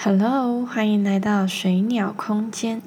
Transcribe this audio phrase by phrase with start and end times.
[0.00, 2.80] Hello，欢迎来到水鸟空间。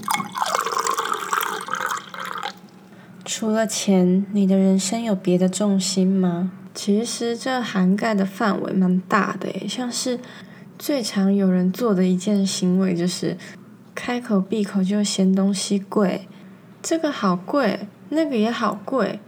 [3.25, 6.53] 除了钱，你的人生有别的重心吗？
[6.73, 10.21] 其实这涵盖的范围蛮大的诶，像是
[10.79, 13.37] 最常有人做的一件行为就是
[13.93, 16.29] 开口闭口就嫌东西贵，
[16.81, 19.19] 这个好贵，那个也好贵，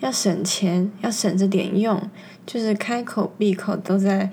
[0.00, 2.08] 要省钱，要省着点用，
[2.46, 4.30] 就是开口闭口都在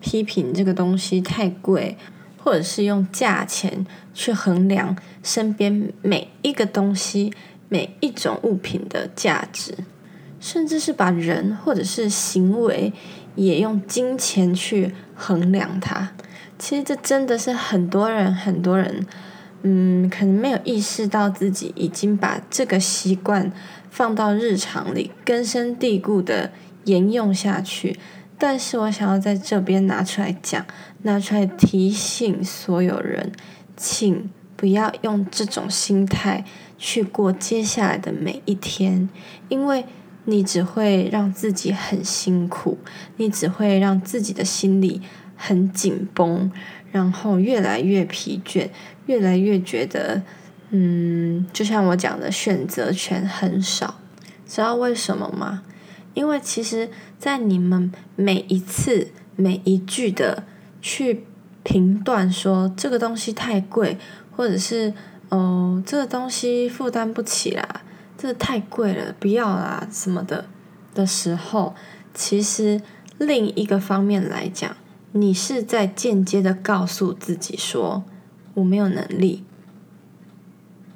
[0.00, 1.98] 批评这个东西太贵。
[2.38, 3.84] 或者是用价钱
[4.14, 7.32] 去衡量身边每一个东西、
[7.68, 9.74] 每一种物品的价值，
[10.40, 12.92] 甚至是把人或者是行为
[13.34, 16.12] 也用金钱去衡量它。
[16.58, 19.06] 其实这真的是很多人、很多人，
[19.62, 23.52] 嗯，可能没有意识到自己已经把这个习惯
[23.90, 26.50] 放到日常里，根深蒂固的
[26.84, 27.98] 沿用下去。
[28.38, 30.64] 但是我想要在这边拿出来讲，
[31.02, 33.32] 拿出来提醒所有人，
[33.76, 36.44] 请不要用这种心态
[36.78, 39.08] 去过接下来的每一天，
[39.48, 39.84] 因为
[40.24, 42.78] 你只会让自己很辛苦，
[43.16, 45.02] 你只会让自己的心里
[45.36, 46.50] 很紧绷，
[46.92, 48.68] 然后越来越疲倦，
[49.06, 50.22] 越来越觉得，
[50.70, 53.98] 嗯，就像我讲的，选择权很少，
[54.46, 55.62] 知道为什么吗？
[56.18, 60.42] 因为其实，在你们每一次每一句的
[60.82, 61.24] 去
[61.62, 63.96] 评断说这个东西太贵，
[64.34, 64.92] 或者是
[65.28, 67.82] 哦这个东西负担不起啦，
[68.16, 70.46] 这太贵了，不要啦什么的
[70.92, 71.76] 的时候，
[72.12, 72.82] 其实
[73.18, 74.76] 另一个方面来讲，
[75.12, 78.02] 你是在间接的告诉自己说
[78.54, 79.44] 我没有能力，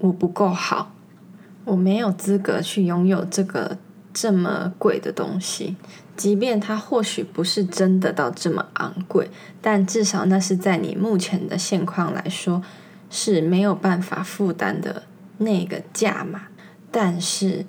[0.00, 0.92] 我不够好，
[1.66, 3.78] 我没有资格去拥有这个。
[4.12, 5.76] 这么贵的东西，
[6.16, 12.62] 即便它或许不是真的到这么昂贵，但至少那是在你目前的现况来说
[13.08, 15.04] 是没有办法负担的
[15.38, 16.42] 那个价码。
[16.90, 17.64] 但是，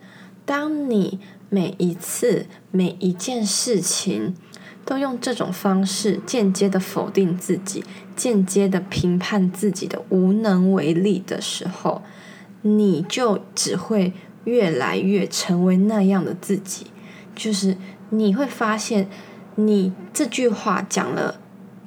[0.45, 1.19] 当你
[1.49, 4.35] 每一次每一件事情
[4.83, 7.85] 都用这种方式间接的否定自己，
[8.15, 12.01] 间接的评判自己的无能为力的时候，
[12.61, 14.11] 你就只会。
[14.45, 16.87] 越来越成为那样的自己，
[17.35, 17.77] 就是
[18.09, 19.07] 你会发现，
[19.55, 21.39] 你这句话讲了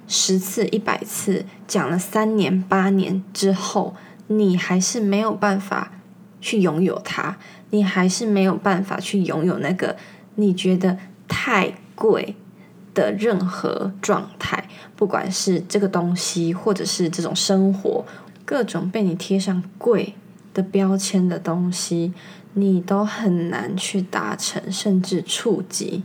[0.09, 3.94] 十次、一百次，讲了三年、八年之后，
[4.28, 5.93] 你还是没有办法
[6.41, 7.37] 去拥有它，
[7.71, 9.97] 你还是没有办法去拥有那个
[10.37, 10.97] 你觉得
[11.28, 12.37] 太贵
[12.94, 18.05] 的任何状态，不管是这个东西，或者是这种生活，
[18.44, 20.15] 各种被你贴上贵
[20.55, 22.12] 的标签的东西。
[22.59, 26.03] 你都很难去达成，甚至触及。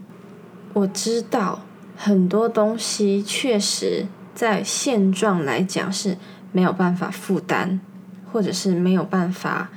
[0.74, 1.62] 我知道
[1.96, 6.18] 很多东西确实在现状来讲是
[6.52, 7.80] 没有办法负担，
[8.34, 9.70] 或者是没有办法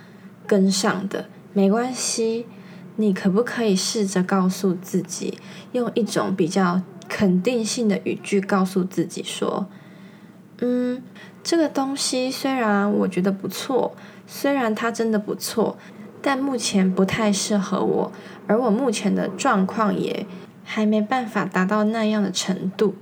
[0.49, 1.27] 跟上的。
[1.53, 2.47] 没关系，
[2.97, 5.39] 你可不可以试着告诉自己，
[5.71, 9.69] 用一种比较肯定性的语句告诉自己说
[10.59, 11.01] ：“嗯，
[11.45, 13.95] 这个东西虽然我觉得不错，
[14.27, 15.79] 虽然它真的不错。”
[16.27, 18.13] 但目前不太适合我，
[18.47, 20.25] 而我目前的状况也
[20.65, 22.95] 还没办法达到那样的程度，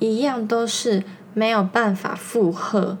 [0.00, 1.04] 一样都是
[1.34, 2.98] 没有办法负荷。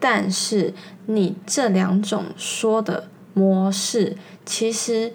[0.00, 0.72] 但是
[1.04, 4.16] 你这两种说的模式，
[4.46, 5.12] 其实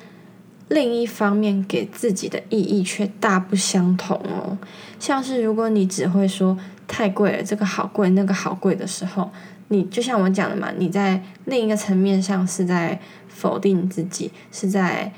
[0.68, 4.56] 另一方面给自己的意义却大不相同哦。
[5.00, 6.56] 像是如果你只会说
[6.88, 9.32] 太贵了，这个好贵，那个好贵的时候。
[9.70, 15.12] 你就像我讲的嘛，你在另一个层面上是在否定自己，是在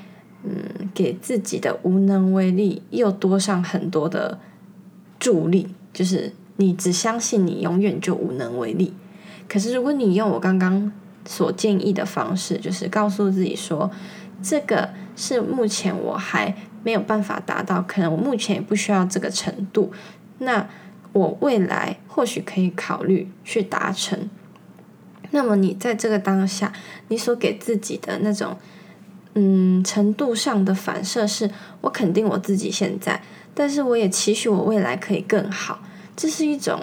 [0.44, 4.38] 嗯给自己的无能为力又多上很多的
[5.18, 8.94] 助力，就是你只相信你永远就无能为力。
[9.48, 10.90] 可是如果你用我刚刚
[11.26, 13.90] 所建议的方式，就是告诉自己说，
[14.42, 19.92] 这个是目前我还没有办法达到，可能我目前也不需要这个程度，
[20.38, 20.68] 那
[21.16, 24.28] 我未来或许可以考虑去达成。
[25.30, 26.72] 那么你在这个当下，
[27.08, 28.58] 你所给自己的那种，
[29.32, 31.50] 嗯，程度上的反射是，
[31.80, 33.22] 我肯定我自己现在，
[33.54, 35.80] 但是我也期许我未来可以更好。
[36.14, 36.80] 这是一种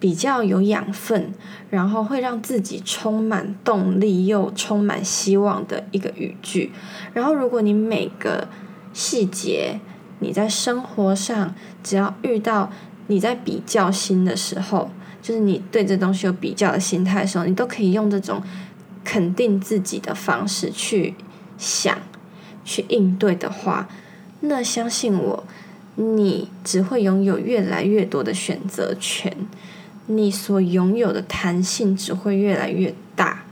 [0.00, 1.32] 比较有养分，
[1.68, 6.72] 然后会让自己充满动力又充满希望的一个语句。
[7.12, 8.48] 然后，如果你每个
[8.92, 9.78] 细节，
[10.18, 12.70] 你在生活上只要遇到
[13.12, 18.42] 你在比较心的时候，就是你对这东西有比较的心态的时候，你都可以用这种
[19.04, 21.14] 肯定自己的方式去
[21.58, 21.98] 想、
[22.64, 23.86] 去应对的话，
[24.40, 25.44] 那相信我，
[25.96, 29.36] 你只会拥有越来越多的选择权。
[30.06, 33.44] 你所拥有的弹性只会越来越大。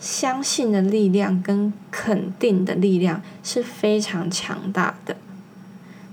[0.00, 5.16] 相信的力量跟肯定的力量是非常强大的，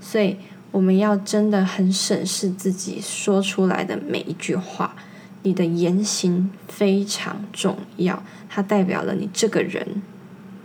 [0.00, 0.36] 所以
[0.76, 4.94] 我们要真的很审视自己说出来的每一句话。
[5.42, 10.02] 你的言行非常重要，它代表了你这个人，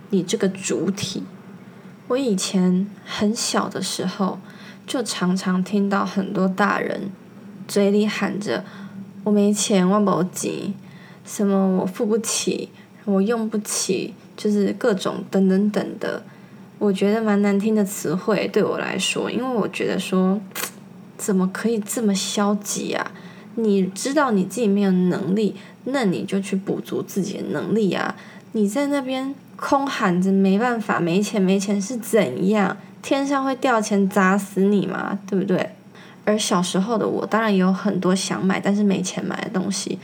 [0.09, 1.23] 你这个主体。
[2.09, 4.39] 我以前很小的时候，
[4.85, 7.09] 就常常听到很多大人
[7.65, 8.65] 嘴里喊着
[9.23, 10.73] “我没钱，我没钱”，
[11.23, 12.67] 什么我付不起。
[13.05, 16.21] 我用不起，就是各种等等等的，
[16.81, 20.41] 我觉得蛮难听的词汇对我来说，因为我觉得说，
[21.15, 23.11] 怎么可以这么消极啊？
[23.53, 28.15] 你知道你自己没有能力，那你就去补足自己的能力啊！
[28.53, 32.75] 你在那边空喊着没办法、没钱、没钱是怎样？
[33.03, 35.19] 天上会掉钱砸死你吗？
[35.29, 35.69] 对不对？
[36.25, 39.99] 而小时候的我，当然也有很多想买但是没钱买的东西。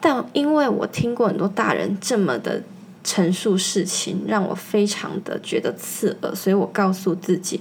[0.00, 2.62] 但因为我听过很多大人这么的
[3.04, 7.60] 陈述事情，让我非常的觉得刺耳，所以我告诉自己，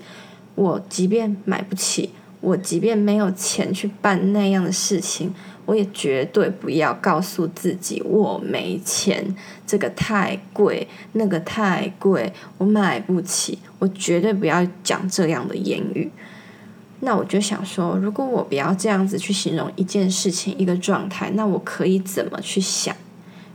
[0.55, 2.11] 我即便买不起，
[2.41, 5.33] 我即便没有钱去办那样的事情，
[5.65, 9.35] 我也绝对不要告诉自己我没钱，
[9.65, 16.11] 这个太贵，那个太贵，我买不起，我绝对不要讲这样的言语。
[17.03, 22.95] 那我就想说，如果我不要这样子去形容一件事情、一个状态，那我可以怎么去想？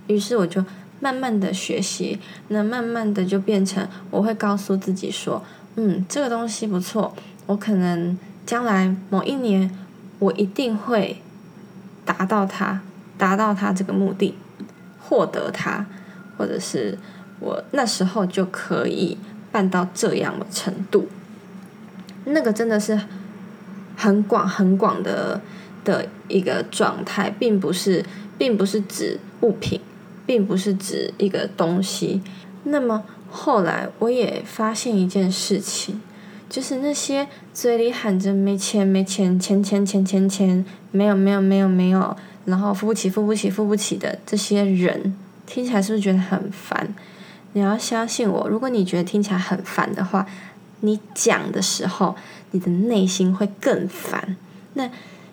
[0.08, 0.64] 于是我就
[1.06, 2.18] 慢慢的学习，
[2.48, 5.40] 那慢慢的就变成我会告诉自己说，
[5.76, 7.14] 嗯，这个东西不错，
[7.46, 9.70] 我可能将来某一年
[10.18, 11.22] 我一定会
[12.04, 12.80] 达到它，
[13.16, 14.34] 达到它这个目的，
[14.98, 15.86] 获得它，
[16.36, 16.98] 或者是
[17.38, 19.16] 我那时候就可以
[19.52, 21.08] 办到这样的程度。
[22.24, 23.00] 那个真的是。
[23.98, 25.40] 很广很广的
[25.82, 28.04] 的一个状态，并不是，
[28.36, 29.80] 并不是指物品，
[30.26, 32.20] 并不是指一个东西。
[32.64, 36.00] 那么后来我也发现一件事情，
[36.50, 46.94] 就是那些嘴里喊着没钱没钱钱钱钱钱钱，没有没有没有没有，然后付不起付不起付不起的这些人，听起来是不是觉得很烦？
[47.52, 50.26] 你要相信我，如果你觉得听起来很烦的话。
[50.81, 52.14] 你讲的时候，
[52.50, 54.37] 你的内心会更烦。
[54.75, 54.88] 那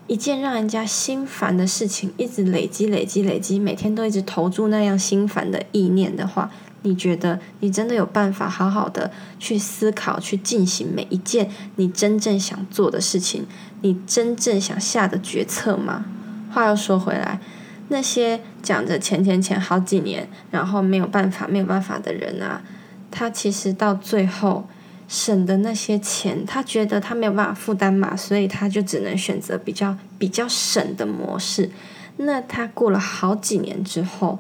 [0.08, 6.52] 一件让人家心烦的事情，一直累积、累积、累积，每天都一直投注那样心烦的意念的话，
[6.82, 9.10] 你觉得你真的有办法好好的
[9.40, 13.46] 去思考、去进行每一件你真正想做的事情，
[13.82, 16.04] 你真正想下的决策吗？
[16.52, 17.40] 话又说回来，
[17.88, 22.62] 那些讲着钱钱钱好几年，然后没有办法、没有办法的人啊，
[23.10, 24.68] 他其实到最后。
[25.08, 31.70] 省的那些钱，他觉得他没有办法负担嘛，所以他就只能选择比较比较省的模式。
[32.18, 34.40] 那他过了好几年之后，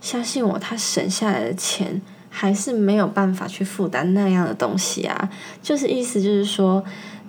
[0.00, 2.00] 相信我，他省下来的钱
[2.30, 5.30] 还是没有办法去负担那样的东西啊。
[5.62, 6.82] 就是意思就是说，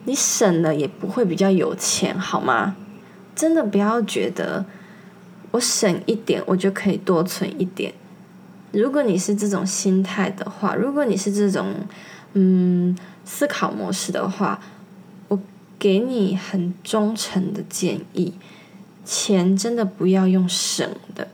[0.05, 2.75] 你省了也不会比较有钱，好吗？
[3.35, 4.63] 真的不要觉得
[5.51, 7.93] 我省一点，我就可以多存一点。
[8.71, 11.73] 如果你是这种心态的话，如果你是这种。
[12.33, 14.61] 嗯，思考模式的话，
[15.27, 15.39] 我
[15.77, 18.33] 给你很忠诚的建议：
[19.03, 21.27] 钱真的不要用省的，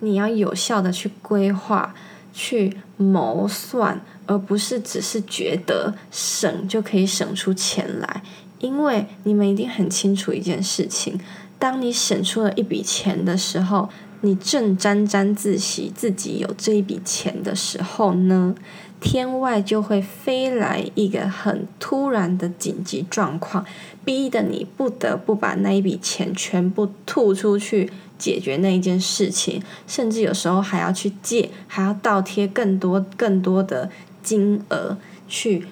[0.00, 1.94] 你要有效的去规划、
[2.32, 8.22] 去谋算，而不是只是觉得省就可以省出钱来。
[8.60, 11.20] 因为你们一定很清楚一件事情：
[11.58, 13.90] 当你省出了一笔钱的时候，
[14.24, 18.54] 你正沾沾自喜自己有这一笔钱的时候呢？
[18.98, 23.62] 天外就会飞来一个很突然的紧急状况，
[24.02, 33.90] 逼得你不得不把那一笔钱全部吐出去解决那一件事情，甚至有时候还要去借，还要倒贴更多更多的
[34.22, 34.96] 金额
[35.28, 35.66] 去，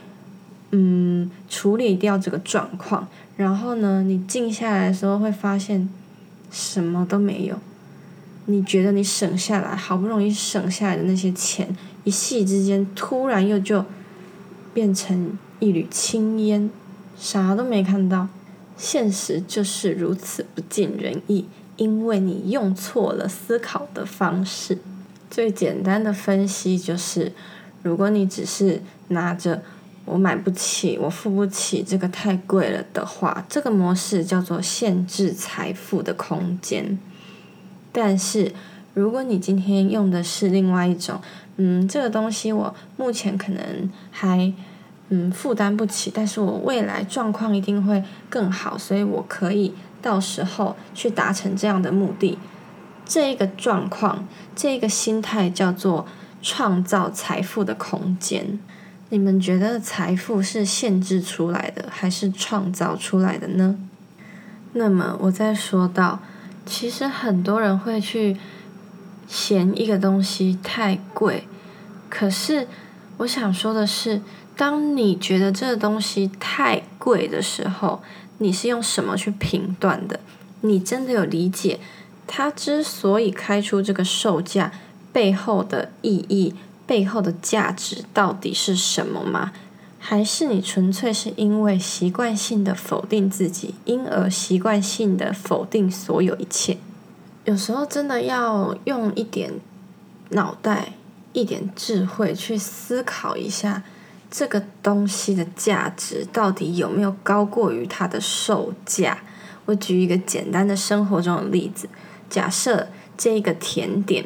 [0.72, 3.08] 嗯，处理掉这个状况。
[3.38, 5.88] 然后呢，你静下来的时候会发现
[6.50, 7.58] 什么都没有。
[8.46, 13.84] 你觉得你省下来好不容易省下来的那些钱，一夕之间突然又就
[14.74, 16.68] 变成一缕青烟，
[17.16, 18.28] 啥都没看到。
[18.76, 21.46] 现实就是如此不尽人意，
[21.76, 24.78] 因为你用错了思考的方式。
[25.30, 27.32] 最简单的分析就是，
[27.82, 29.62] 如果你只是拿着
[30.04, 36.98] “我买不起，我付不起，这个太贵了”的话，这个模式叫做限制财富的空间。
[37.92, 38.52] 但是，
[38.94, 41.20] 如果你今天用的是另外一种，
[41.56, 44.52] 嗯，这个东西我目前可能还
[45.10, 52.38] 嗯负担不起，但是我未来状况一定会更好，所以我可以到时候去达成这样的目的。
[53.04, 56.06] 这一个状况，这一个心态叫做
[56.40, 58.58] 创造财富的空间。
[59.10, 63.76] 你们觉得财富是限制出来的，还是创造出来的呢？
[64.72, 66.20] 那么我再说到，
[66.64, 68.36] 其实很多人会去
[69.26, 71.46] 嫌一个东西太贵，
[72.08, 72.68] 可是
[73.18, 74.22] 我想说的是，
[74.56, 78.02] 当你觉得这个东西太贵的时候，
[78.38, 80.20] 你是用什么去评断的？
[80.60, 81.80] 你真的有理解？
[82.26, 84.72] 它之所以开出这个售价
[85.12, 86.54] 背后的意义、
[86.86, 89.52] 背后的价值到底是什么吗？
[90.04, 96.76] 还是你纯粹是因为习惯性的否定自己，因而习惯性的否定所有一切？
[97.44, 99.52] 有时候真的要用一点
[100.30, 100.94] 脑袋、
[101.32, 103.84] 一点智慧去思考一下，
[104.28, 109.18] 这个东西的价值到底有没有高过于它的售价？
[109.66, 111.88] 我举一个简单的生活中的例子。
[112.28, 114.24] 假设这个甜点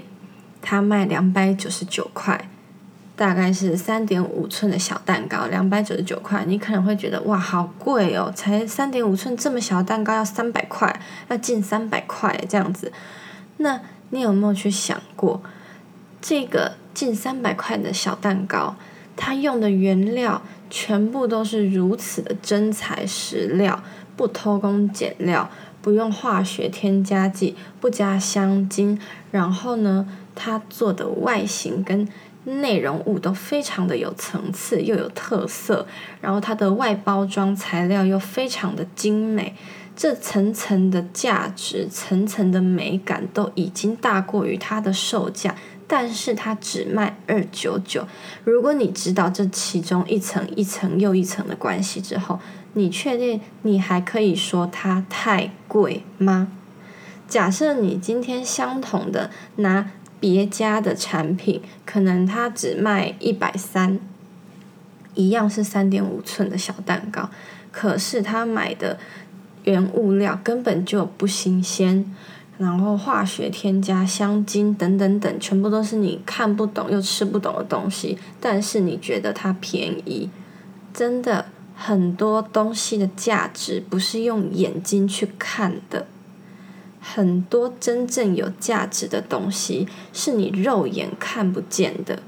[0.62, 2.48] 它卖两百九十九块，
[3.16, 12.92] 大概是三点五寸的小蛋糕，两百九十九块，你可能会觉得哇，好贵哦，才三点五寸这么小的蛋糕要三百块，要近三百块这样子。
[13.56, 13.80] 那
[14.10, 15.42] 你有没有去想过，
[16.20, 18.76] 这个近三百块的小蛋糕，
[19.16, 23.82] 它用的原料全部都是如此的真材实料，
[24.14, 25.48] 不偷工减料。
[25.82, 28.98] 不用化学添加剂，不加香精，
[29.30, 32.08] 然后呢，它做的外形跟
[32.46, 35.86] 内容物都非常的有层次，又有特色，
[36.20, 39.54] 然后它的外包装材料又非常的精美，
[39.94, 45.54] 这层层的价值、层层的美感都已经大过于它的售价。
[45.88, 48.08] 但是它只卖二九九。
[48.42, 52.40] 如果你知道这其中一层一层又一层的关系之后，
[52.72, 56.48] 你确定你还可以说它太贵吗？
[57.28, 63.98] 假设你今天相同的拿别家的产品，可能它只卖一百三，
[65.14, 67.30] 一样是三点五寸的小蛋糕，
[67.70, 68.98] 可是他买的
[69.64, 72.14] 原物料根本就不新鲜。
[72.58, 78.16] 然后化学添加、香精等等等，全部都是你看不懂又吃不懂的东西。
[78.40, 80.30] 但是你觉得它便宜，
[80.94, 81.44] 真的
[81.74, 86.06] 很多东西的价值不是用眼睛去看的。
[87.00, 92.20] 很多真正有价值的东西是你肉眼看不见的。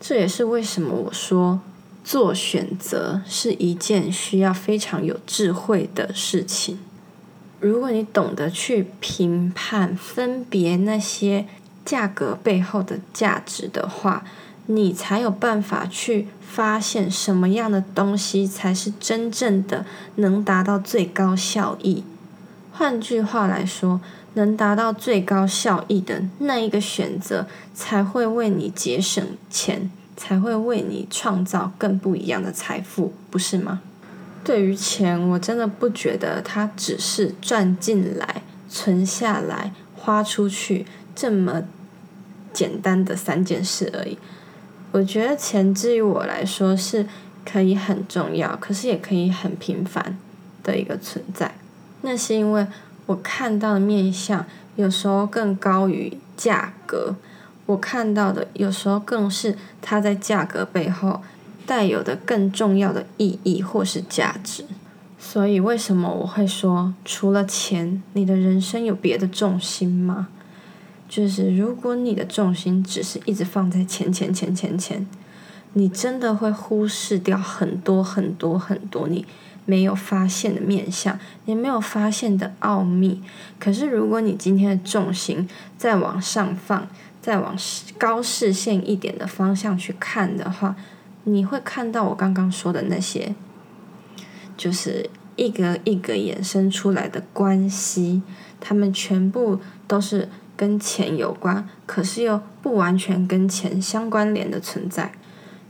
[0.00, 1.60] 这也是为什么我说
[2.02, 6.78] 做选择是一件需要非常有智慧的事情。
[7.60, 11.46] 如果你懂得去评判、分别那些
[11.84, 14.24] 价格背后的价值的话，
[14.66, 22.04] 你才有办法去发现什么样的东西才是真正的能达到最高效益。
[22.76, 24.00] 换句话来说，
[24.34, 33.80] 能达到最高效益的那一个选择，才会为你节省钱，才会为你创造更不一样的财富，不是吗？
[34.42, 41.62] 对于钱，我真的不觉得它只是赚进来、存下来、花出去这么
[42.52, 44.18] 简单的三件事而已。
[44.90, 47.06] 我觉得钱，至于我来说是
[47.44, 50.18] 可以很重要，可是也可以很平凡
[50.64, 51.54] 的一个存在。
[52.04, 52.66] 那是因为
[53.06, 54.46] 我看到的面相
[54.76, 57.16] 有时候更高于价格，
[57.66, 61.20] 我看到的有时候更是它在价格背后。
[61.66, 64.66] 带有的更重要的意义或是价值，
[65.18, 70.28] 所以为什么我会说，除了钱，你的人生有别的重心吗？
[71.08, 75.06] 就是如果你的重心只是一直放在钱钱钱钱钱，
[75.72, 79.24] 你真的会忽视掉很多很多很多你
[79.66, 83.22] 没有发现的面相，你没有发现的奥秘。
[83.58, 86.86] 可是如果你今天的重心再往上放，
[87.22, 87.56] 再往
[87.98, 90.76] 高视线一点的方向去看的话，
[91.24, 93.34] 你会看到我刚刚说的那些，
[94.56, 98.22] 就是一个一个衍生出来的关系，
[98.60, 105.12] 他们全部都是跟钱有关，可是又不完全跟钱相关联的存在。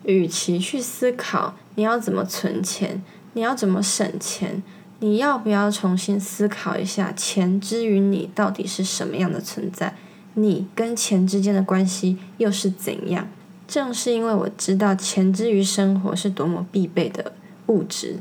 [0.04, 3.02] 与其去思考你要怎么存钱，
[3.34, 4.62] 你要怎么省钱，
[5.00, 9.94] 你要不要重新思考一下钱之于你到底是什么样的存在？
[10.34, 13.28] 你跟钱之间的关系又是怎样？
[13.68, 17.32] 正是因为我知道钱之于生活是多么必备的
[17.66, 18.20] 物质，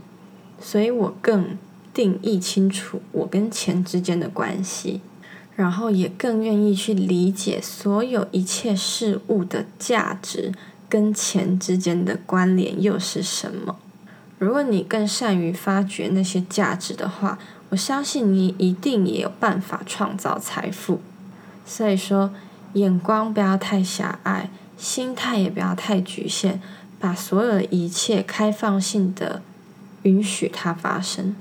[0.59, 1.57] 所以我更
[1.93, 5.01] 定义清楚我跟钱之间的关系，
[5.55, 10.51] 然后也更愿意去理解所有一切事物的价值
[10.87, 13.77] 跟钱之间的关联又是什么。
[14.43, 20.99] 如果你更善于发掘那些价值的话，我相信你一定也有办法创造财富。
[21.65, 22.29] 所以说，
[22.73, 26.59] 眼光不要太狭隘，心态也不要太局限，
[26.99, 29.41] 把所有的一切开放性的
[30.01, 31.33] 允许它发生。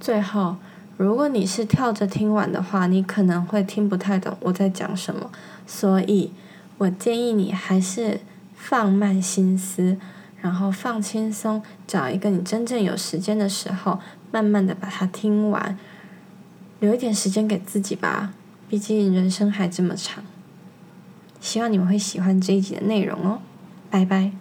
[0.00, 0.56] 最后，
[0.96, 5.30] 如果你是跳着听完的话，你可能会听不太懂我在讲什么，
[5.68, 6.32] 所以
[6.78, 8.18] 我建议你还是
[8.56, 9.96] 放慢心思，
[10.40, 14.00] 然后放轻松，找一个你真正有时间的时候，
[14.32, 15.78] 慢慢的把它听完，
[16.80, 18.32] 留一点时间给自己吧。
[18.68, 20.24] 毕竟人生还这么长，
[21.40, 23.40] 希望你们会喜欢这一集的内容哦，
[23.90, 24.32] 拜拜。